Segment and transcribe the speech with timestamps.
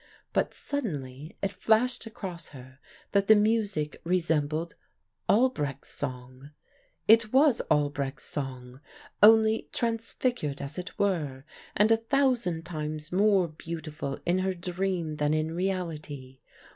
[0.33, 2.79] But suddenly it flashed across her
[3.11, 4.73] that the music resembled
[5.29, 6.49] Albrecht's song;
[7.07, 8.81] it was Albrecht's song,
[9.21, 11.45] only transfigured as it were,
[11.77, 16.39] and a thousand times more beautiful in her dream than in reality.